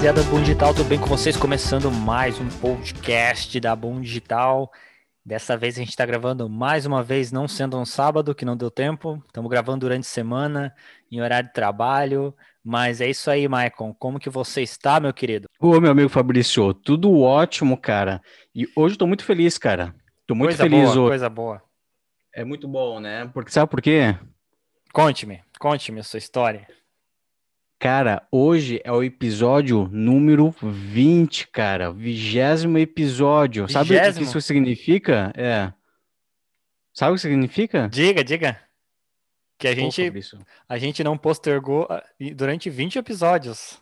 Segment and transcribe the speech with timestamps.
[0.00, 1.36] rapaziada Bom Digital, tudo bem com vocês?
[1.36, 4.72] Começando mais um podcast da Bom Digital.
[5.22, 8.56] Dessa vez a gente está gravando mais uma vez, não sendo um sábado, que não
[8.56, 9.22] deu tempo.
[9.26, 10.74] Estamos gravando durante a semana,
[11.12, 12.34] em horário de trabalho.
[12.64, 13.92] Mas é isso aí, Maicon.
[13.92, 15.46] Como que você está, meu querido?
[15.60, 18.22] Ô, meu amigo Fabrício, tudo ótimo, cara.
[18.54, 19.94] E hoje estou muito feliz, cara.
[20.22, 21.10] Estou muito coisa feliz boa, hoje.
[21.10, 21.62] Coisa boa.
[22.34, 23.30] É muito bom, né?
[23.34, 24.16] Porque sabe por quê?
[24.94, 26.66] Conte-me, conte-me a sua história.
[27.80, 31.90] Cara, hoje é o episódio número 20, cara.
[31.90, 33.66] Vigésimo episódio.
[33.70, 35.32] Sabe o que isso significa?
[35.34, 35.72] É.
[36.92, 37.88] Sabe o que significa?
[37.88, 38.60] Diga, diga.
[39.58, 40.12] Que a gente,
[40.68, 42.04] a gente não postergou ah,
[42.36, 43.80] durante 20 episódios.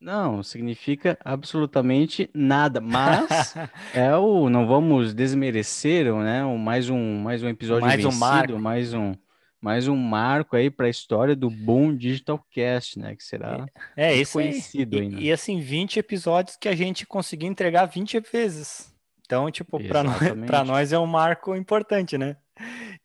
[0.00, 2.80] Não, significa absolutamente nada.
[2.80, 3.54] Mas
[3.92, 4.48] é o.
[4.48, 6.44] Não vamos desmerecer, né?
[6.44, 8.58] o- Mais um, mais um episódio Mais um vencido, marco.
[8.60, 9.14] mais um,
[9.60, 13.14] mais um marco aí para a história do Boom Digital Cast, né?
[13.14, 13.66] Que será
[13.96, 14.48] É muito isso aí.
[14.50, 15.20] conhecido E, ainda.
[15.20, 18.92] e assim, 20 episódios que a gente conseguiu entregar 20 vezes.
[19.24, 20.18] Então, tipo, para nós,
[20.66, 22.36] nós é um marco importante, né?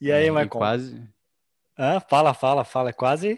[0.01, 0.57] E aí, É, Maicon?
[0.57, 1.01] quase.
[1.77, 2.91] Ah, fala, fala, fala.
[2.93, 3.37] Quase,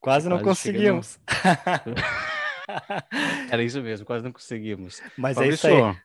[0.00, 0.96] quase não Quase chegando.
[0.96, 1.20] conseguimos.
[3.50, 5.00] Era isso mesmo, quase não conseguimos.
[5.16, 5.74] Mas é isso aí.
[5.78, 6.02] Fabrício,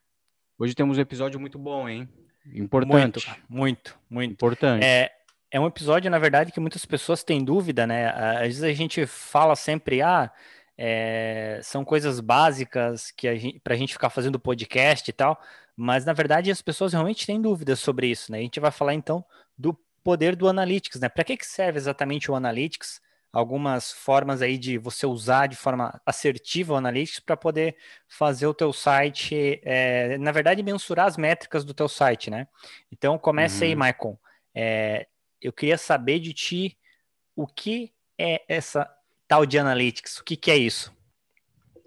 [0.57, 2.07] hoje temos um episódio muito bom, hein?
[2.53, 3.27] Importante.
[3.49, 4.31] Muito, muito, muito.
[4.33, 4.85] Importante.
[4.85, 5.11] É,
[5.53, 8.09] é um episódio, na verdade, que muitas pessoas têm dúvida, né?
[8.09, 10.31] Às vezes a gente fala sempre, ah,
[10.75, 15.39] é, são coisas básicas que a gente, pra gente ficar fazendo podcast e tal,
[15.77, 18.39] mas na verdade as pessoas realmente têm dúvidas sobre isso, né?
[18.39, 19.23] A gente vai falar então
[19.55, 21.07] do poder do Analytics, né?
[21.07, 22.99] Para que que serve exatamente o Analytics?
[23.31, 27.75] Algumas formas aí de você usar de forma assertiva o Analytics para poder
[28.07, 32.47] fazer o teu site, é, na verdade, mensurar as métricas do teu site, né?
[32.91, 33.79] Então comece aí, Uhum.
[33.79, 34.17] Maicon.
[34.55, 35.07] É,
[35.43, 36.77] eu queria saber de ti
[37.35, 38.89] o que é essa
[39.27, 40.93] tal de Analytics, o que, que é isso?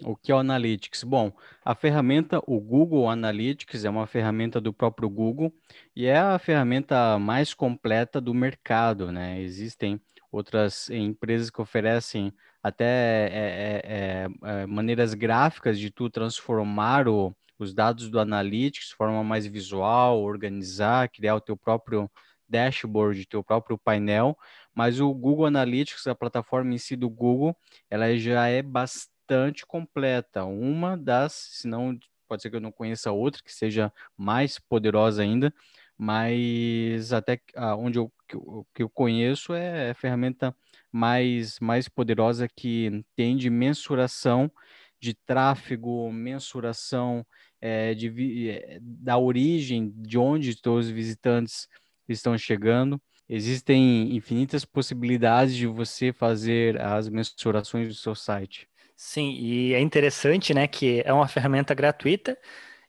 [0.03, 1.03] O que é o Analytics?
[1.03, 1.31] Bom,
[1.65, 5.51] a ferramenta, o Google Analytics, é uma ferramenta do próprio Google
[5.95, 9.41] e é a ferramenta mais completa do mercado, né?
[9.41, 9.99] Existem
[10.31, 12.31] outras empresas que oferecem
[12.61, 18.89] até é, é, é, é, maneiras gráficas de tu transformar o, os dados do Analytics
[18.89, 22.11] de forma mais visual, organizar, criar o teu próprio
[22.47, 24.37] dashboard, teu próprio painel,
[24.73, 27.55] mas o Google Analytics, a plataforma em si do Google,
[27.89, 30.45] ela já é bastante completa.
[30.45, 31.97] Uma das, se não,
[32.27, 35.53] pode ser que eu não conheça outra que seja mais poderosa ainda,
[35.97, 40.55] mas até ah, onde eu, que eu, que eu conheço é a ferramenta
[40.91, 44.51] mais, mais poderosa que tem de mensuração
[44.99, 47.25] de tráfego, mensuração
[47.61, 51.67] eh, de, eh, da origem, de onde os visitantes
[52.13, 53.01] estão chegando.
[53.29, 58.67] Existem infinitas possibilidades de você fazer as mensurações do seu site.
[58.95, 62.37] Sim, e é interessante, né, que é uma ferramenta gratuita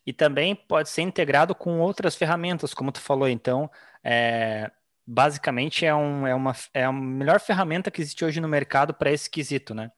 [0.06, 3.28] e também pode ser integrado com outras ferramentas, como tu falou.
[3.28, 3.70] Então,
[4.02, 4.70] é,
[5.06, 9.10] basicamente é, um, é, uma, é a melhor ferramenta que existe hoje no mercado para
[9.12, 9.90] esse quesito, né?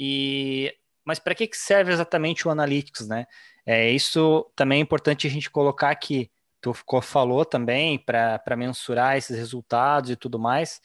[0.00, 0.74] E,
[1.04, 3.26] mas para que, que serve exatamente o Analytics, né?
[3.66, 6.30] É, isso também é importante a gente colocar aqui.
[6.62, 10.80] Tu falou também para mensurar esses resultados e tudo mais.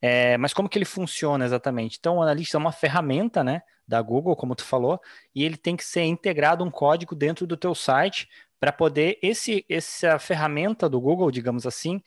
[0.00, 1.96] É, mas como que ele funciona exatamente?
[1.98, 3.62] Então, o Analytics é uma ferramenta, né?
[3.86, 5.00] da Google, como tu falou,
[5.34, 8.28] e ele tem que ser integrado um código dentro do teu site
[8.58, 12.02] para poder esse essa ferramenta do Google, digamos assim,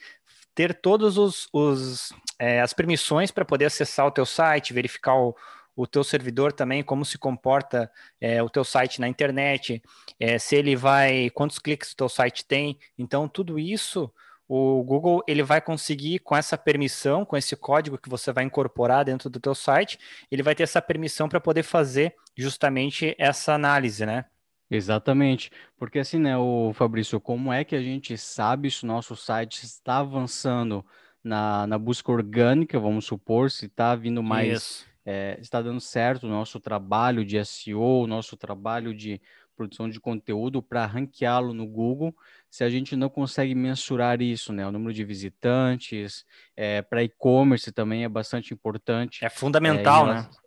[0.53, 5.35] ter todos os, os é, as permissões para poder acessar o teu site, verificar o,
[5.79, 9.81] o teu servidor também, como se comporta é, o teu site na internet,
[10.19, 12.77] é, se ele vai, quantos cliques o teu site tem.
[12.97, 14.11] Então, tudo isso
[14.45, 19.05] o Google ele vai conseguir com essa permissão, com esse código que você vai incorporar
[19.05, 19.97] dentro do teu site,
[20.29, 24.25] ele vai ter essa permissão para poder fazer justamente essa análise, né?
[24.69, 29.15] Exatamente, porque assim, né, o Fabrício, como é que a gente sabe se o nosso
[29.15, 30.85] site está avançando
[31.23, 34.88] na, na busca orgânica, vamos supor, se está vindo mais, Isso.
[35.11, 39.19] É, está dando certo o nosso trabalho de SEO, o nosso trabalho de
[39.55, 42.15] produção de conteúdo para ranqueá-lo no Google,
[42.49, 46.25] se a gente não consegue mensurar isso, né, o número de visitantes,
[46.55, 49.25] é, para e-commerce também é bastante importante.
[49.25, 50.13] É fundamental, É, em né?
[50.21, 50.41] relação-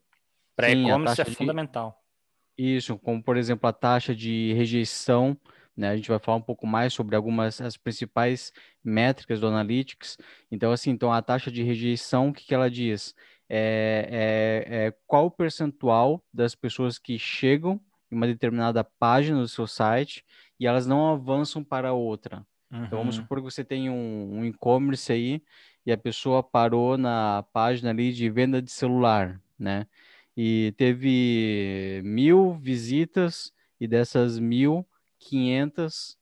[0.57, 1.99] Para e-commerce é taxa de- fundamental.
[2.57, 5.37] Isso, como por exemplo a taxa de rejeição,
[5.77, 5.89] né?
[5.89, 8.53] A gente vai falar um pouco mais sobre algumas as principais
[8.85, 10.19] métricas do Analytics.
[10.51, 13.15] Então, assim, então a taxa de rejeição, o que que ela diz?
[13.55, 17.79] É, é, é qual o percentual das pessoas que chegam
[18.11, 20.25] em uma determinada página do seu site
[20.59, 22.47] e elas não avançam para outra.
[22.87, 23.23] Então, vamos Uhum.
[23.23, 25.43] supor que você tem um, um e-commerce aí
[25.85, 29.87] e a pessoa parou na página ali de venda de celular, né?
[30.37, 34.87] e teve mil visitas e dessas mil,
[35.19, 36.17] 500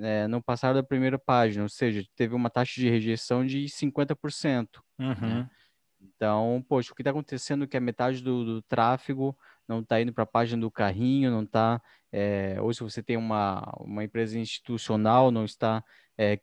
[0.00, 4.82] é, não passaram da primeira página, ou seja, teve uma taxa de rejeição de 50%.
[4.98, 5.14] Uhum.
[5.20, 5.50] Né?
[6.00, 9.36] Então, poxa, o que está acontecendo é que a metade do, do tráfego
[9.66, 11.80] não está indo para a página do carrinho, não está,
[12.12, 15.84] é, ou se você tem uma, uma empresa institucional, não está,
[16.16, 16.38] é,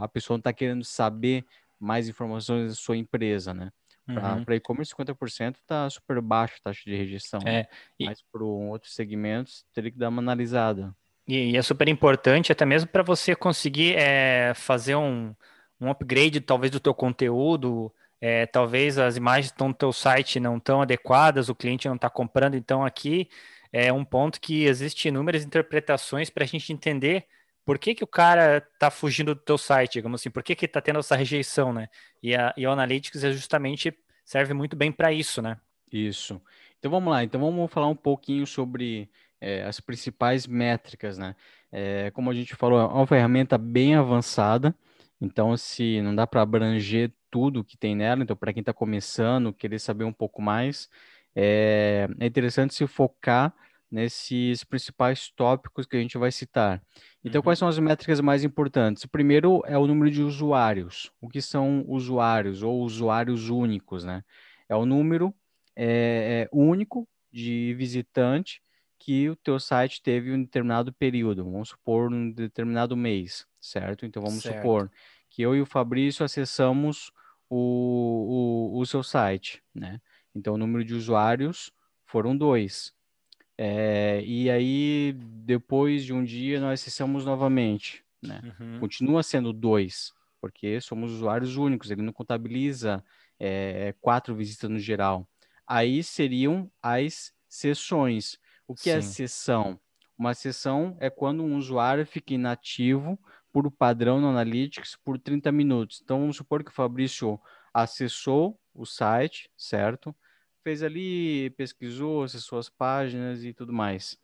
[0.00, 1.44] a pessoa não está querendo saber
[1.78, 3.70] mais informações da sua empresa, né?
[4.06, 4.54] Para uhum.
[4.54, 7.40] e-commerce, 50% está super baixo a taxa de rejeição.
[7.44, 7.66] É,
[7.98, 8.04] e...
[8.04, 10.94] Mas para outros segmentos, teria que dar uma analisada.
[11.26, 15.34] E, e é super importante, até mesmo para você conseguir é, fazer um,
[15.80, 20.56] um upgrade, talvez, do teu conteúdo, é, talvez as imagens estão no teu site não
[20.56, 23.28] estão adequadas, o cliente não está comprando, então aqui
[23.72, 27.26] é um ponto que existe inúmeras interpretações para a gente entender
[27.64, 30.80] por que, que o cara está fugindo do teu site, digamos assim, por que, está
[30.80, 31.88] tendo essa rejeição, né?
[32.22, 33.92] E, a, e o Analytics é justamente
[34.24, 35.58] serve muito bem para isso, né?
[35.92, 36.40] Isso.
[36.78, 39.10] Então vamos lá, então vamos falar um pouquinho sobre
[39.40, 41.34] é, as principais métricas, né?
[41.72, 44.72] É, como a gente falou, é uma ferramenta bem avançada,
[45.20, 49.52] então se não dá para abranger tudo que tem nela, então para quem está começando,
[49.52, 50.88] querer saber um pouco mais,
[51.34, 53.54] é, é interessante se focar
[53.90, 56.82] nesses principais tópicos que a gente vai citar.
[57.24, 57.44] Então, uhum.
[57.44, 59.04] quais são as métricas mais importantes?
[59.04, 61.10] O primeiro é o número de usuários.
[61.20, 64.22] O que são usuários ou usuários únicos, né?
[64.68, 65.32] É o número
[65.76, 68.60] é, único de visitante
[68.98, 74.04] que o teu site teve um determinado período, vamos supor um determinado mês, certo?
[74.04, 74.56] Então vamos certo.
[74.56, 74.90] supor
[75.36, 77.12] que eu e o Fabrício acessamos
[77.50, 80.00] o, o, o seu site, né?
[80.34, 81.70] Então o número de usuários
[82.06, 82.94] foram dois.
[83.58, 88.02] É, e aí, depois de um dia, nós acessamos novamente.
[88.22, 88.40] Né?
[88.58, 88.80] Uhum.
[88.80, 93.04] Continua sendo dois, porque somos usuários únicos, ele não contabiliza
[93.38, 95.28] é, quatro visitas no geral.
[95.66, 98.38] Aí seriam as sessões.
[98.66, 99.08] O que é Sim.
[99.10, 99.80] é sessão?
[100.16, 103.18] Uma sessão é quando um usuário fica inativo
[103.56, 106.02] por padrão no Analytics por 30 minutos.
[106.04, 107.40] Então, vamos supor que o Fabrício
[107.72, 110.14] acessou o site, certo?
[110.66, 114.18] fez ali, pesquisou, acessou as páginas e tudo mais.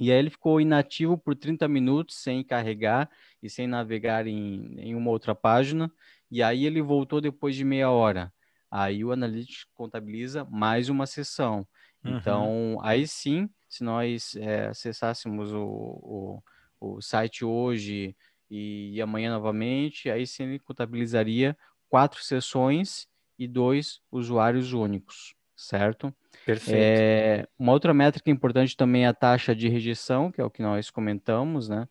[0.00, 3.08] E aí ele ficou inativo por 30 minutos sem carregar
[3.40, 5.88] e sem navegar em, em uma outra página.
[6.28, 8.32] E aí ele voltou depois de meia hora.
[8.68, 11.64] Aí o Analytics contabiliza mais uma sessão.
[12.04, 12.16] Uhum.
[12.18, 16.42] Então, aí sim, se nós é, acessássemos o, o,
[16.80, 18.16] o, site hoje
[18.50, 21.56] e, e amanhã novamente, aí ele contabilizaria
[21.88, 23.06] quatro sessões
[23.38, 26.14] e dois usuários únicos certo?
[26.44, 26.76] Perfeito.
[26.76, 30.62] É, uma outra métrica importante também é a taxa de rejeição, que é o que
[30.62, 31.88] nós comentamos, né?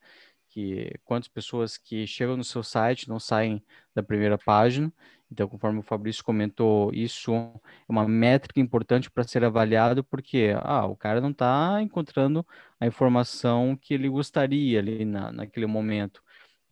[0.50, 3.64] Que quantas pessoas que chegam no seu site não saem
[3.96, 4.94] da primeira página.
[5.32, 7.60] Então, conforme o Fabrício comentou, isso é
[7.90, 12.46] uma métrica importante para ser avaliado, porque ah, o cara não está encontrando
[12.80, 16.23] a informação que ele gostaria ali na, naquele momento.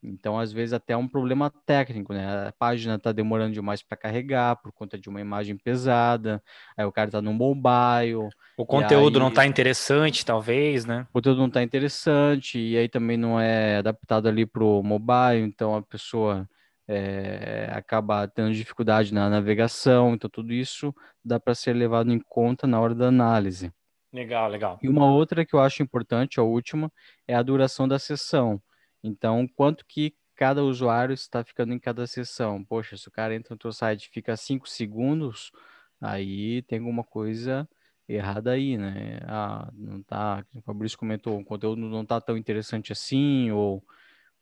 [0.03, 2.47] Então, às vezes, até é um problema técnico, né?
[2.47, 6.41] A página está demorando demais para carregar por conta de uma imagem pesada,
[6.75, 8.29] aí o cara está no mobile.
[8.57, 9.21] O conteúdo aí...
[9.21, 11.05] não está interessante, talvez, né?
[11.09, 15.41] O conteúdo não está interessante, e aí também não é adaptado ali para o mobile,
[15.45, 16.49] então a pessoa
[16.87, 22.65] é, acaba tendo dificuldade na navegação, então tudo isso dá para ser levado em conta
[22.65, 23.71] na hora da análise.
[24.11, 24.79] Legal, legal.
[24.81, 26.91] E uma outra que eu acho importante, a última,
[27.27, 28.61] é a duração da sessão.
[29.03, 32.63] Então, quanto que cada usuário está ficando em cada sessão?
[32.63, 35.51] Poxa, se o cara entra no teu site e fica 5 segundos,
[35.99, 37.67] aí tem alguma coisa
[38.07, 39.19] errada aí, né?
[39.25, 43.83] Ah, não tá, o Fabrício comentou, o conteúdo não tá tão interessante assim, ou,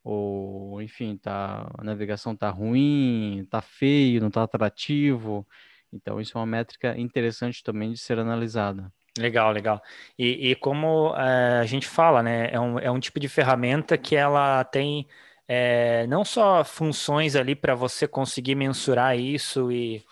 [0.04, 5.48] ou enfim, tá, a navegação tá ruim, tá feio, não tá atrativo.
[5.94, 8.92] Então, isso é uma métrica interessante também de ser analisada.
[9.20, 9.82] Legal, legal.
[10.18, 13.98] E, e como é, a gente fala, né, é um, é um tipo de ferramenta
[13.98, 15.08] que ela tem
[15.48, 20.06] é, não só funções ali para você conseguir mensurar isso e,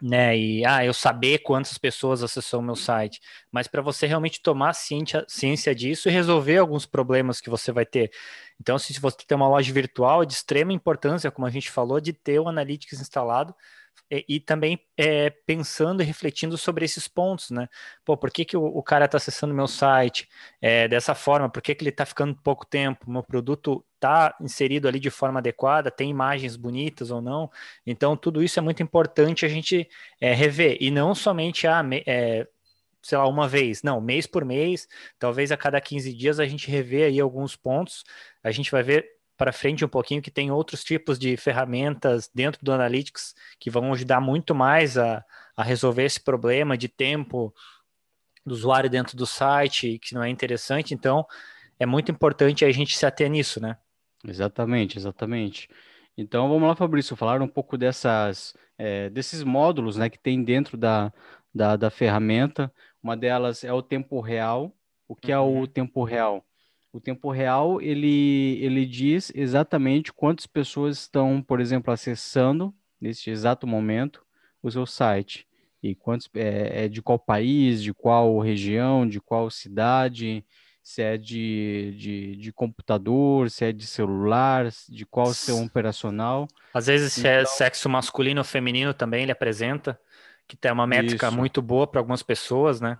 [0.00, 4.40] né, e ah, eu saber quantas pessoas acessou o meu site, mas para você realmente
[4.42, 8.12] tomar ciência, ciência disso e resolver alguns problemas que você vai ter.
[8.60, 12.00] Então, se você tem uma loja virtual, é de extrema importância, como a gente falou,
[12.00, 13.54] de ter o Analytics instalado
[14.10, 17.68] e, e também é, pensando e refletindo sobre esses pontos, né?
[18.04, 20.28] Pô, por que, que o, o cara está acessando meu site
[20.60, 21.48] é, dessa forma?
[21.48, 23.10] Por que, que ele está ficando pouco tempo?
[23.10, 25.90] Meu produto está inserido ali de forma adequada?
[25.90, 27.50] Tem imagens bonitas ou não?
[27.86, 29.88] Então, tudo isso é muito importante a gente
[30.20, 30.76] é, rever.
[30.80, 32.46] E não somente a, é,
[33.02, 36.70] sei lá, uma vez, não, mês por mês, talvez a cada 15 dias a gente
[36.70, 38.02] rever aí alguns pontos,
[38.42, 42.64] a gente vai ver para frente um pouquinho que tem outros tipos de ferramentas dentro
[42.64, 45.24] do Analytics que vão ajudar muito mais a,
[45.56, 47.52] a resolver esse problema de tempo
[48.44, 50.94] do usuário dentro do site, que não é interessante.
[50.94, 51.26] Então,
[51.78, 53.76] é muito importante a gente se ater nisso, né?
[54.26, 55.68] Exatamente, exatamente.
[56.16, 60.76] Então, vamos lá, Fabrício, falar um pouco dessas, é, desses módulos né, que tem dentro
[60.76, 61.12] da,
[61.52, 62.72] da, da ferramenta.
[63.02, 64.72] Uma delas é o tempo real.
[65.08, 65.38] O que uhum.
[65.38, 65.66] é o uhum.
[65.66, 66.44] tempo real?
[66.94, 73.66] O tempo real, ele, ele diz exatamente quantas pessoas estão, por exemplo, acessando neste exato
[73.66, 74.24] momento
[74.62, 75.44] o seu site.
[75.82, 80.44] E quantos, é, é de qual país, de qual região, de qual cidade,
[80.84, 86.46] se é de, de, de computador, se é de celular, de qual sistema operacional.
[86.72, 87.42] Às vezes, se é então...
[87.42, 89.98] é sexo masculino ou feminino também ele apresenta,
[90.46, 91.36] que tem uma métrica Isso.
[91.36, 92.98] muito boa para algumas pessoas, né?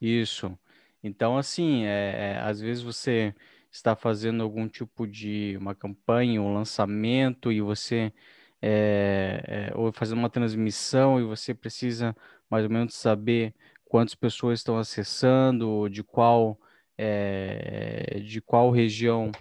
[0.00, 0.56] Isso.
[1.02, 3.34] Então, assim, é, é, às vezes você
[3.70, 8.12] está fazendo algum tipo de uma campanha, um lançamento, e você
[8.60, 12.14] é, é, ou fazendo uma transmissão e você precisa
[12.48, 13.52] mais ou menos saber
[13.84, 16.58] quantas pessoas estão acessando, de qual
[16.96, 19.32] é, de qual região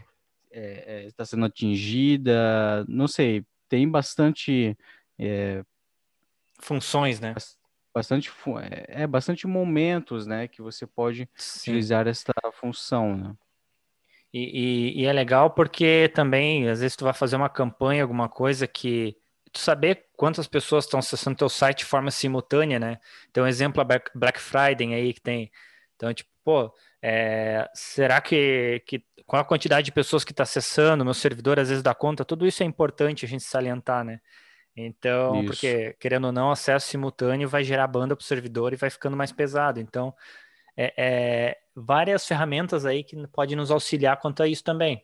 [0.51, 4.75] é, é, está sendo atingida, não sei, tem bastante
[6.59, 7.35] funções, né?
[7.93, 8.31] Bastante
[8.61, 11.71] é, é bastante momentos, né, que você pode Sim.
[11.71, 13.35] utilizar esta função, né?
[14.33, 18.29] E, e, e, é legal porque também, às vezes, tu vai fazer uma campanha, alguma
[18.29, 19.17] coisa que
[19.51, 22.97] tu saber quantas pessoas estão acessando teu site de forma simultânea, né?
[23.29, 25.51] Então, exemplo, a Black Friday aí que tem.
[25.97, 31.03] Então, tipo, pô, é, será que, que com a quantidade de pessoas que está acessando,
[31.03, 34.21] meu servidor às vezes dá conta, tudo isso é importante a gente salientar, né?
[34.75, 35.45] Então, Isso.
[35.45, 39.17] porque querendo ou não, acesso simultâneo vai gerar banda para o servidor e vai ficando
[39.17, 39.79] mais pesado.
[39.79, 40.13] Então,
[40.75, 45.03] é, é, várias ferramentas aí que podem nos auxiliar quanto a isso também.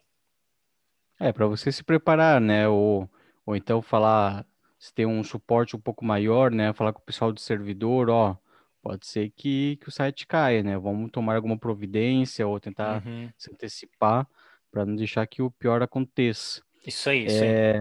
[1.19, 2.67] É, para você se preparar, né?
[2.67, 3.09] Ou,
[3.45, 4.45] ou então falar,
[4.79, 6.71] se tem um suporte um pouco maior, né?
[6.73, 8.37] Falar com o pessoal do servidor, ó,
[8.81, 10.77] pode ser que, que o site caia, né?
[10.77, 13.29] Vamos tomar alguma providência ou tentar uhum.
[13.37, 14.27] se antecipar
[14.71, 16.61] para não deixar que o pior aconteça.
[16.85, 17.73] Isso aí, isso é...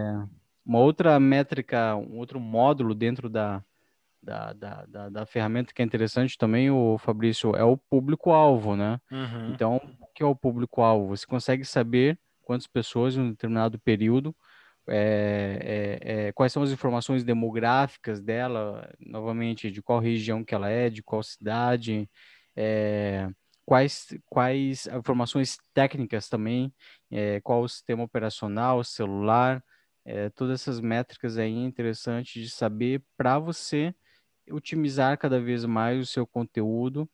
[0.67, 3.63] Uma outra métrica, um outro módulo dentro da,
[4.21, 8.99] da, da, da, da ferramenta que é interessante também, o Fabrício, é o público-alvo, né?
[9.09, 9.53] Uhum.
[9.53, 11.15] Então, o que é o público-alvo?
[11.15, 14.35] Você consegue saber quantas pessoas em um determinado período,
[14.89, 20.69] é, é, é, quais são as informações demográficas dela, novamente, de qual região que ela
[20.69, 22.09] é, de qual cidade,
[22.55, 23.29] é,
[23.65, 26.73] quais, quais informações técnicas também,
[27.09, 29.63] é, qual o sistema operacional, celular,
[30.07, 33.93] é, todas essas métricas aí é interessante de saber para você
[34.49, 37.09] otimizar cada vez mais o seu conteúdo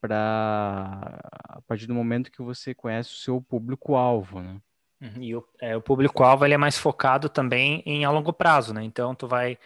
[0.00, 4.58] para a partir do momento que você conhece o seu público-alvo, né?
[5.00, 8.72] Uhum, e o, é, o público-alvo ele é mais focado também em a longo prazo,
[8.72, 8.82] né?
[8.82, 9.58] Então tu vai,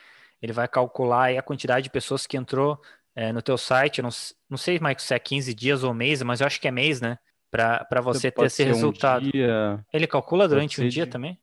[0.42, 2.82] ele vai calcular a quantidade de pessoas que entrou
[3.14, 4.10] é, no teu site, não,
[4.50, 7.00] não sei, Michael, se é 15 dias ou mês, mas eu acho que é mês,
[7.00, 7.16] né?
[7.48, 9.26] Para você ter esse resultado.
[9.26, 11.12] Um dia, ele calcula durante um dia de...
[11.12, 11.38] também?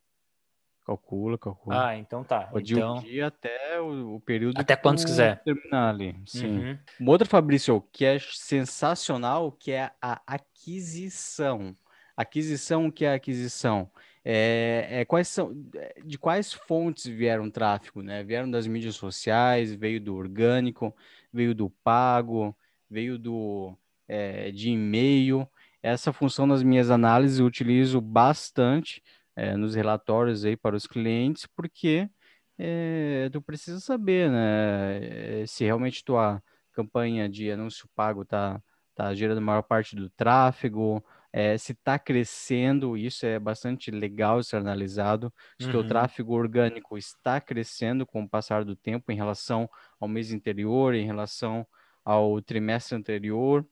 [0.89, 1.89] Calcula, calcula.
[1.89, 2.47] Ah, então tá.
[2.47, 2.97] Pode então...
[2.97, 6.19] um dia até o, o período até quantos quiser terminar ali.
[6.25, 6.57] Sim.
[6.57, 6.77] Uhum.
[6.99, 11.75] Uma outra, Fabrício, que é sensacional, que é a aquisição.
[12.17, 13.87] Aquisição, o que é aquisição?
[14.25, 15.53] É, é, quais são,
[16.03, 18.23] de quais fontes vieram tráfego, né?
[18.23, 20.91] Vieram das mídias sociais, veio do orgânico,
[21.31, 22.57] veio do pago,
[22.89, 23.77] veio do
[24.07, 25.47] é, de e-mail.
[25.83, 29.03] Essa função nas minhas análises eu utilizo bastante
[29.39, 32.09] é, nos relatórios aí para os clientes, porque
[32.57, 36.43] é, tu precisa saber, né, eh, se realmente tua
[36.73, 38.61] campanha de anúncio pago está
[38.93, 44.43] tá gerando a maior parte do tráfego, é, se está crescendo, isso é bastante legal
[44.43, 45.87] ser analisado, se o uhum.
[45.87, 49.69] tráfego orgânico está crescendo com o passar do tempo em relação
[49.99, 51.65] ao mês anterior, em relação
[52.03, 53.65] ao trimestre anterior,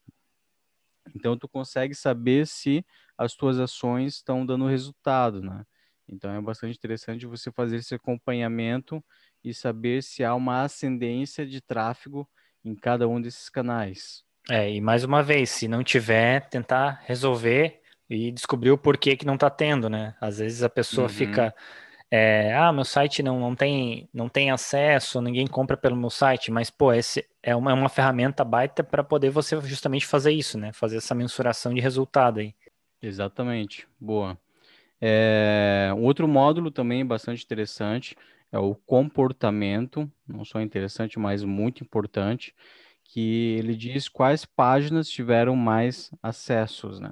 [1.13, 2.85] então tu consegue saber se
[3.17, 5.65] as tuas ações estão dando resultado, né?
[6.07, 9.03] Então é bastante interessante você fazer esse acompanhamento
[9.43, 12.27] e saber se há uma ascendência de tráfego
[12.63, 14.23] em cada um desses canais.
[14.49, 19.25] É, e mais uma vez, se não tiver, tentar resolver e descobrir o porquê que
[19.25, 20.15] não está tendo, né?
[20.21, 21.13] Às vezes a pessoa uhum.
[21.13, 21.53] fica,
[22.09, 26.49] é, ah, meu site não, não, tem, não tem acesso, ninguém compra pelo meu site,
[26.49, 30.57] mas, pô, esse é uma, é uma ferramenta baita para poder você justamente fazer isso,
[30.57, 30.71] né?
[30.71, 32.55] Fazer essa mensuração de resultado aí.
[33.01, 34.37] Exatamente, boa.
[34.99, 38.15] É, um outro módulo também bastante interessante
[38.51, 42.55] é o comportamento, não só interessante, mas muito importante,
[43.03, 47.11] que ele diz quais páginas tiveram mais acessos, né?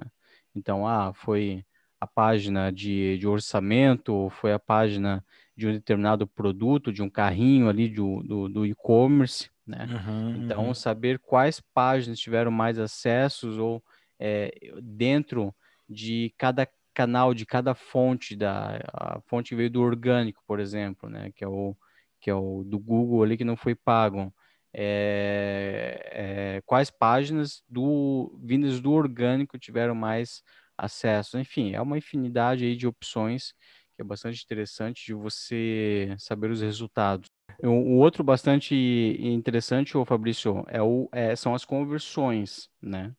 [0.54, 1.64] Então, ah, foi
[2.00, 5.24] a página de, de orçamento, ou foi a página
[5.56, 9.88] de um determinado produto, de um carrinho ali do, do, do e-commerce, né?
[9.90, 10.74] Uhum, então, uhum.
[10.74, 13.82] saber quais páginas tiveram mais acessos ou
[14.18, 14.52] é,
[14.82, 15.54] dentro
[15.88, 21.30] de cada canal, de cada fonte, da a fonte veio do orgânico, por exemplo, né?
[21.34, 21.76] Que é o,
[22.20, 24.32] que é o do Google ali que não foi pago.
[24.72, 30.42] É, é, quais páginas do vindas do orgânico tiveram mais
[30.76, 31.38] acesso?
[31.38, 33.54] Enfim, é uma infinidade aí de opções
[33.94, 37.30] que é bastante interessante de você saber os resultados.
[37.62, 38.74] O outro bastante
[39.18, 43.14] interessante, ô Fabrício, é o, é, são as conversões, né?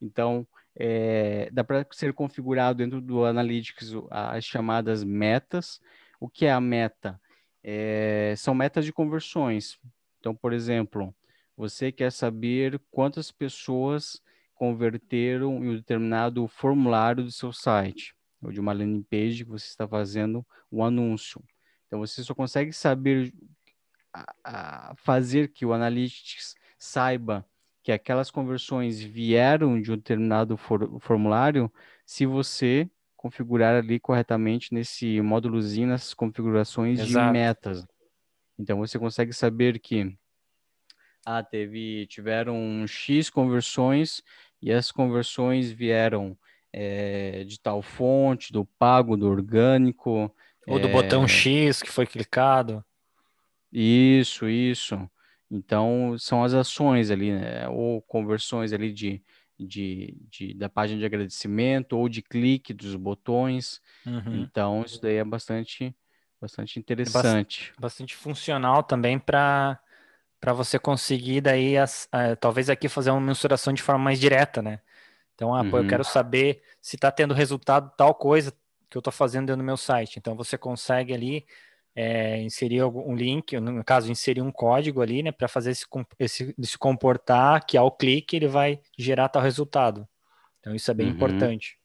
[0.00, 0.46] Então,
[0.80, 5.80] é, dá para ser configurado dentro do Analytics as chamadas metas.
[6.20, 7.20] O que é a meta?
[7.64, 9.76] É, são metas de conversões.
[10.20, 11.12] Então, por exemplo,
[11.56, 14.22] você quer saber quantas pessoas
[14.54, 19.66] converteram em um determinado formulário do seu site ou de uma landing page que você
[19.66, 21.42] está fazendo um anúncio.
[21.86, 23.32] Então você só consegue saber
[24.12, 27.44] a, a fazer que o Analytics saiba
[27.88, 31.72] que aquelas conversões vieram de um determinado for, formulário
[32.04, 37.26] se você configurar ali corretamente nesse módulozinho, nessas configurações Exato.
[37.28, 37.86] de metas.
[38.58, 40.14] Então você consegue saber que
[41.24, 44.22] ah, teve, tiveram X conversões
[44.60, 46.36] e as conversões vieram
[46.70, 50.30] é, de tal fonte, do pago, do orgânico.
[50.66, 50.92] Ou do é...
[50.92, 52.84] botão X que foi clicado.
[53.72, 55.10] Isso, isso.
[55.50, 57.68] Então, são as ações ali, né?
[57.68, 59.22] ou conversões ali de,
[59.58, 63.80] de, de, da página de agradecimento ou de clique dos botões.
[64.06, 64.42] Uhum.
[64.42, 65.96] Então, isso daí é bastante,
[66.40, 67.72] bastante interessante.
[67.76, 69.80] É bastante funcional também para
[70.40, 74.62] para você conseguir daí as, uh, talvez aqui fazer uma mensuração de forma mais direta,
[74.62, 74.80] né?
[75.34, 75.70] Então, ah, uhum.
[75.70, 76.10] pô, eu quero uhum.
[76.10, 78.52] saber se está tendo resultado tal coisa
[78.88, 80.18] que eu estou fazendo dentro do meu site.
[80.18, 81.44] Então, você consegue ali
[82.00, 85.84] é, inserir um link, no caso, inserir um código ali, né, para fazer esse,
[86.16, 90.06] esse, se comportar, que ao clique ele vai gerar tal resultado.
[90.60, 91.14] Então, isso é bem uhum.
[91.14, 91.76] importante.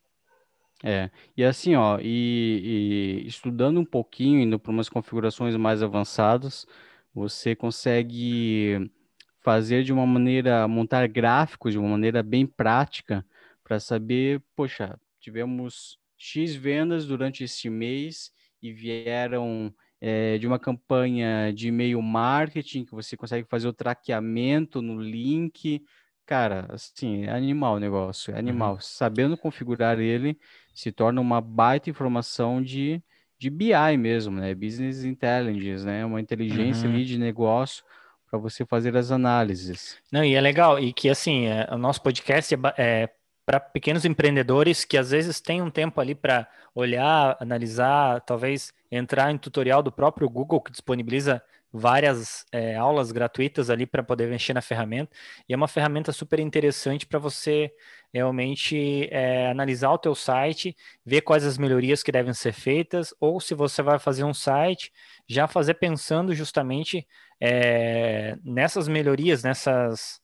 [0.84, 6.68] É, e assim, ó, e, e estudando um pouquinho, indo para umas configurações mais avançadas,
[7.12, 8.92] você consegue
[9.40, 13.26] fazer de uma maneira, montar gráficos de uma maneira bem prática,
[13.64, 19.74] para saber, poxa, tivemos X vendas durante este mês e vieram
[20.06, 25.82] é, de uma campanha de e-mail marketing, que você consegue fazer o traqueamento no link.
[26.26, 28.74] Cara, assim, é animal o negócio, é animal.
[28.74, 28.82] Uhum.
[28.82, 30.38] Sabendo configurar ele,
[30.74, 33.02] se torna uma baita informação de,
[33.40, 34.54] de BI mesmo, né?
[34.54, 36.04] Business Intelligence, né?
[36.04, 36.96] Uma inteligência uhum.
[36.96, 37.82] ali de negócio
[38.30, 39.98] para você fazer as análises.
[40.12, 43.10] Não, e é legal, e que assim, é, o nosso podcast é, é
[43.46, 49.32] para pequenos empreendedores que às vezes têm um tempo ali para olhar, analisar, talvez entrar
[49.32, 51.42] em tutorial do próprio Google que disponibiliza
[51.74, 55.12] várias é, aulas gratuitas ali para poder mexer na ferramenta.
[55.50, 57.74] E é uma ferramenta super interessante para você
[58.14, 63.42] realmente é, analisar o teu site, ver quais as melhorias que devem ser feitas, ou
[63.42, 64.94] se você vai fazer um site,
[65.28, 67.08] já fazer pensando justamente
[67.42, 70.22] é, nessas melhorias, nessas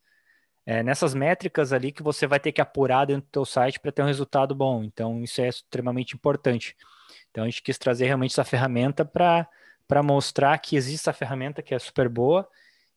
[0.69, 3.91] é, nessas métricas ali que você vai ter que apurar dentro do teu site para
[3.91, 4.84] ter um resultado bom.
[4.84, 6.75] Então, isso é extremamente importante.
[7.32, 11.73] Então, a gente quis trazer realmente essa ferramenta para mostrar que existe essa ferramenta que
[11.73, 12.47] é super boa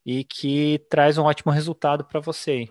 [0.05, 2.69] e que traz um ótimo resultado para você.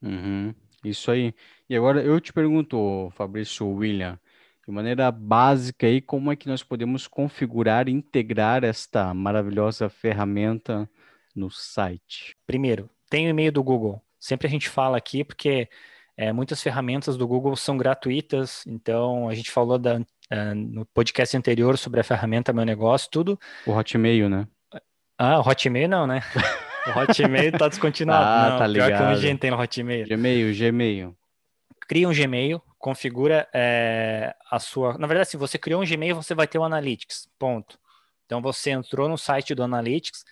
[0.00, 1.34] Uhum, isso aí.
[1.68, 4.18] E agora eu te pergunto, Fabrício William,
[4.66, 10.88] de maneira básica aí, como é que nós podemos configurar e integrar esta maravilhosa ferramenta
[11.34, 12.34] no site?
[12.46, 14.05] Primeiro, tem o e-mail do Google.
[14.26, 15.68] Sempre a gente fala aqui porque
[16.16, 21.36] é, muitas ferramentas do Google são gratuitas, então a gente falou da, uh, no podcast
[21.36, 23.38] anterior sobre a ferramenta Meu Negócio, tudo.
[23.64, 24.48] O Hotmail, né?
[25.16, 26.22] Ah, o Hotmail não, né?
[26.88, 28.24] O Hotmail está descontinuado.
[28.26, 28.88] ah, não, tá ligado.
[28.88, 30.08] Pior que a gente tem no Hotmail.
[30.08, 31.16] Gmail, Gmail.
[31.86, 34.98] Cria um Gmail, configura é, a sua...
[34.98, 37.78] Na verdade, se você criou um Gmail, você vai ter o Analytics, ponto.
[38.24, 40.24] Então, você entrou no site do Analytics,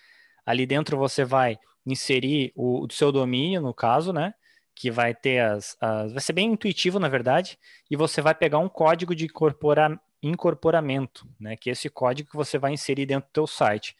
[0.44, 4.34] ali dentro você vai inserir o, o seu domínio, no caso, né?
[4.74, 7.58] Que vai ter as, as, Vai ser bem intuitivo, na verdade,
[7.90, 11.56] e você vai pegar um código de incorpora, incorporamento, né?
[11.56, 13.96] Que é esse código que você vai inserir dentro do teu site.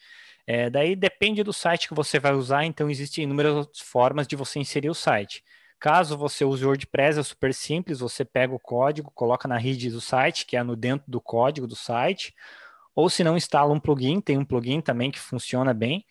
[0.47, 4.59] É, daí depende do site que você vai usar, então existem inúmeras formas de você
[4.59, 5.43] inserir o site.
[5.81, 9.91] Caso você use o WordPress, é super simples, você pega o código, coloca na rede
[9.91, 12.35] do site, que é no dentro do código do site,
[12.95, 16.05] ou se não instala um plugin, tem um plugin também que funciona bem,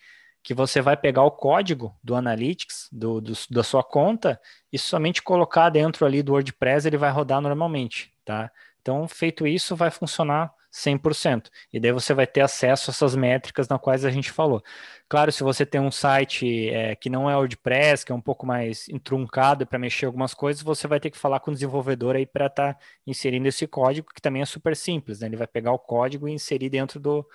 [0.44, 4.40] que você vai pegar o código do Analytics, do, do, da sua conta,
[4.72, 8.52] e somente colocar dentro ali do WordPress, ele vai rodar normalmente, tá?
[8.82, 11.50] Então, feito isso, vai funcionar 100%.
[11.72, 14.62] E daí você vai ter acesso a essas métricas na quais a gente falou.
[15.08, 18.46] Claro, se você tem um site é, que não é WordPress, que é um pouco
[18.46, 22.26] mais entruncado para mexer algumas coisas, você vai ter que falar com o desenvolvedor aí
[22.26, 25.22] para estar tá inserindo esse código, que também é super simples.
[25.22, 25.28] Né?
[25.28, 27.26] Ele vai pegar o código e inserir dentro do,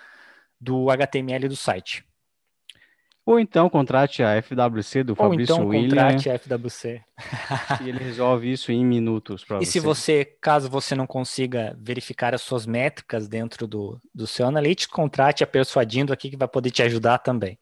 [0.60, 2.07] do HTML do site.
[3.28, 5.88] Ou então contrate a FWC do Ou Fabrício então, William.
[5.90, 7.02] contrate a FWC.
[7.84, 9.64] e ele resolve isso em minutos para você.
[9.64, 14.46] E se você, caso você não consiga verificar as suas métricas dentro do, do seu
[14.46, 17.58] Analytics, contrate a Persuadindo aqui que vai poder te ajudar também.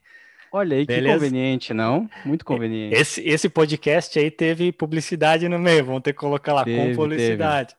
[0.53, 1.19] Olha aí Beleza?
[1.19, 2.09] que conveniente, não?
[2.25, 2.95] Muito conveniente.
[2.95, 6.95] Esse, esse podcast aí teve publicidade no meio, vamos ter que colocar lá teve, com
[6.95, 7.75] publicidade.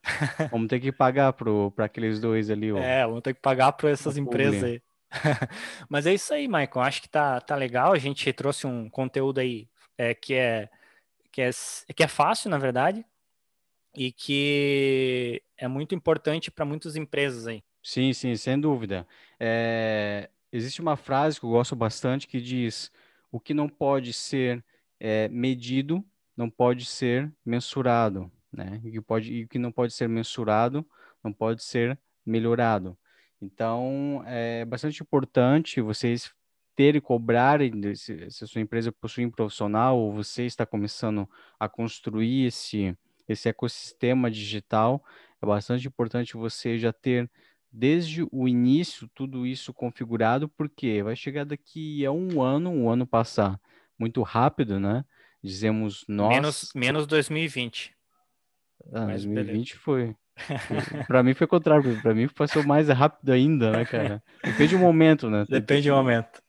[0.51, 2.69] Vamos ter que pagar para aqueles dois ali.
[2.69, 2.79] Ó.
[2.79, 4.81] É, vamos ter que pagar para essas empresas aí.
[5.89, 6.81] Mas é isso aí, Michael.
[6.81, 7.93] Acho que tá, tá legal.
[7.93, 10.69] A gente trouxe um conteúdo aí é, que, é,
[11.31, 11.49] que, é,
[11.95, 13.05] que é fácil, na verdade,
[13.95, 17.63] e que é muito importante para muitas empresas aí.
[17.81, 19.07] Sim, sim, sem dúvida.
[19.39, 22.91] É, existe uma frase que eu gosto bastante que diz:
[23.31, 24.63] o que não pode ser
[24.99, 26.03] é, medido
[26.35, 28.81] não pode ser mensurado, né?
[28.83, 30.85] E pode, e o que não pode ser mensurado
[31.23, 32.97] não pode ser melhorado.
[33.41, 36.31] Então, é bastante importante vocês
[36.75, 41.27] terem, cobrarem, se, se a sua empresa possui um profissional ou você está começando
[41.59, 42.95] a construir esse,
[43.27, 45.03] esse ecossistema digital,
[45.41, 47.29] é bastante importante você já ter
[47.71, 53.05] desde o início tudo isso configurado, porque vai chegar daqui a um ano, um ano
[53.05, 53.59] passar
[53.99, 55.03] muito rápido, né?
[55.43, 56.29] Dizemos nós.
[56.29, 57.95] Menos, menos 2020.
[58.93, 59.79] Ah, 2020 beleza.
[59.79, 60.15] foi.
[61.07, 64.23] Para mim foi o contrário, para mim passou mais rápido ainda, né, cara?
[64.43, 65.45] Depende do momento, né?
[65.49, 66.41] Depende do momento.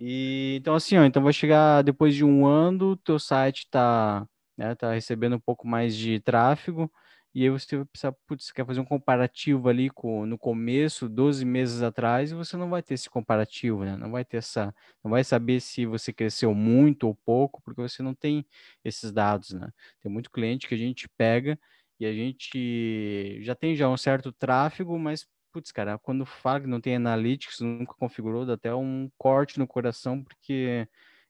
[0.00, 4.74] E então assim, ó, então vai chegar depois de um ano, teu site tá, né,
[4.74, 6.90] tá recebendo um pouco mais de tráfego,
[7.34, 11.44] e aí você vai precisar, putz, quer fazer um comparativo ali com, no começo, 12
[11.44, 13.96] meses atrás, e você não vai ter esse comparativo, né?
[13.96, 14.74] Não vai ter essa,
[15.04, 18.46] não vai saber se você cresceu muito ou pouco, porque você não tem
[18.84, 19.68] esses dados, né?
[20.00, 21.58] Tem muito cliente que a gente pega
[22.00, 26.66] e a gente já tem já um certo tráfego, mas putz, cara, quando fala que
[26.66, 30.86] não tem analytics, nunca configurou, dá até um corte no coração, porque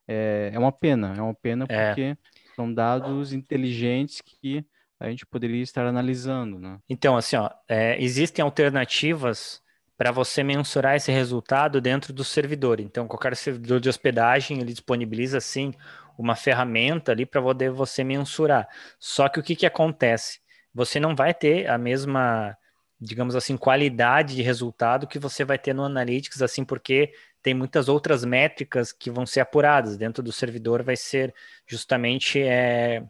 [0.07, 1.87] é, é uma pena, é uma pena é.
[1.87, 2.17] porque
[2.55, 4.65] são dados inteligentes que
[5.01, 6.79] a gente poderia estar analisando, né?
[6.89, 9.63] Então, assim, ó, é, existem alternativas
[9.97, 12.81] para você mensurar esse resultado dentro do servidor.
[12.81, 15.73] Então, qualquer servidor de hospedagem ele disponibiliza sim
[16.17, 18.69] uma ferramenta ali para poder você mensurar.
[18.99, 20.41] Só que o que, que acontece?
[20.79, 22.57] Você não vai ter a mesma,
[23.01, 27.13] digamos assim, qualidade de resultado que você vai ter no Analytics, assim, porque
[27.43, 30.85] tem muitas outras métricas que vão ser apuradas dentro do servidor.
[30.85, 31.35] Vai ser
[31.67, 33.03] justamente é,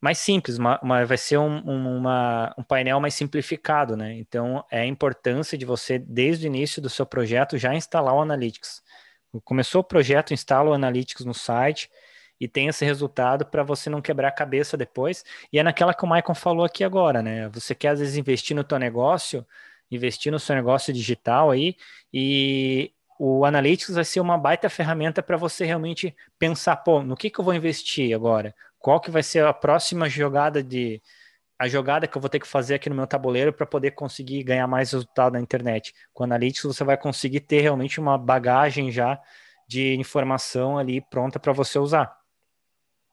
[0.00, 4.14] mais simples, uma, uma, vai ser um, uma, um painel mais simplificado, né?
[4.14, 8.22] Então, é a importância de você, desde o início do seu projeto, já instalar o
[8.22, 8.80] Analytics.
[9.42, 11.90] Começou o projeto, instala o Analytics no site
[12.40, 15.24] e tem esse resultado para você não quebrar a cabeça depois.
[15.52, 17.48] E é naquela que o Michael falou aqui agora, né?
[17.50, 19.46] Você quer, às vezes, investir no teu negócio,
[19.90, 21.76] investir no seu negócio digital aí,
[22.12, 27.30] e o Analytics vai ser uma baita ferramenta para você realmente pensar, pô, no que,
[27.30, 28.54] que eu vou investir agora?
[28.78, 31.02] qual que vai ser a próxima jogada de
[31.58, 34.44] a jogada que eu vou ter que fazer aqui no meu tabuleiro para poder conseguir
[34.44, 35.92] ganhar mais resultado na internet.
[36.14, 39.20] Com Analytics você vai conseguir ter realmente uma bagagem já
[39.66, 42.17] de informação ali pronta para você usar.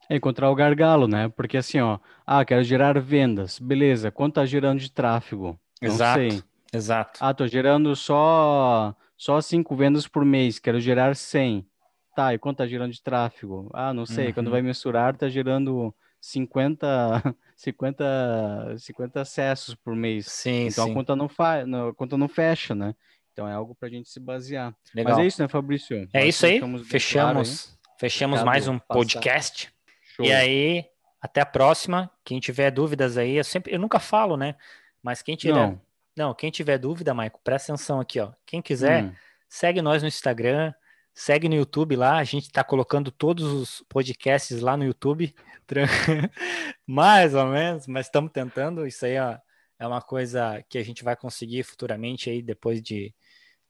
[0.08, 1.28] É encontrar o gargalo, né?
[1.28, 4.10] Porque assim, ó, ah, quero gerar vendas, beleza?
[4.10, 5.58] Quanto tá gerando de tráfego?
[5.82, 6.42] Não exato, sei.
[6.72, 7.18] exato.
[7.20, 11.66] Ah, tô gerando só só cinco vendas por mês, quero gerar 100.
[12.14, 13.70] Tá, e quanto tá gerando de tráfego?
[13.74, 14.28] Ah, não sei.
[14.28, 14.32] Uhum.
[14.32, 20.26] Quando vai mensurar, tá gerando 50, 50, 50 acessos por mês.
[20.26, 20.90] Sim, então sim.
[20.92, 21.62] a conta não fa...
[21.62, 22.94] a conta não fecha, né?
[23.32, 24.74] Então é algo para a gente se basear.
[24.94, 25.12] Legal.
[25.12, 26.08] Mas é isso, né, Fabrício?
[26.12, 26.58] É isso aí.
[26.84, 29.70] Fechamos, claro, fechamos mais um podcast.
[30.20, 30.84] E aí,
[31.20, 32.10] até a próxima.
[32.24, 34.54] Quem tiver dúvidas aí, eu sempre, eu nunca falo, né?
[35.02, 35.80] Mas quem tiver, não,
[36.16, 38.32] não quem tiver dúvida, Maico, presta atenção aqui, ó.
[38.44, 39.12] Quem quiser, hum.
[39.48, 40.72] segue nós no Instagram.
[41.18, 45.34] Segue no YouTube lá, a gente está colocando todos os podcasts lá no YouTube,
[46.86, 48.86] mais ou menos, mas estamos tentando.
[48.86, 49.40] Isso aí é,
[49.78, 53.14] é uma coisa que a gente vai conseguir futuramente aí, depois de,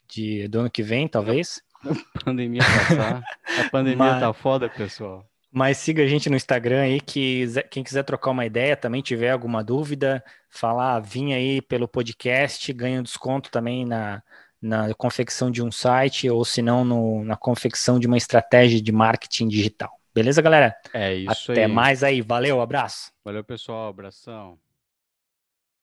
[0.08, 1.62] de do ano que vem, talvez.
[2.16, 3.22] A pandemia passar.
[3.60, 5.24] A pandemia mas, tá foda, pessoal.
[5.56, 9.30] Mas siga a gente no Instagram aí, que quem quiser trocar uma ideia, também tiver
[9.30, 14.22] alguma dúvida, falar, vim aí pelo podcast, ganha um desconto também na,
[14.60, 19.48] na confecção de um site ou se não na confecção de uma estratégia de marketing
[19.48, 19.98] digital.
[20.14, 20.76] Beleza, galera?
[20.92, 21.72] É isso Até aí.
[21.72, 22.20] mais aí.
[22.20, 23.10] Valeu, abraço.
[23.24, 23.88] Valeu, pessoal.
[23.88, 24.58] Abração.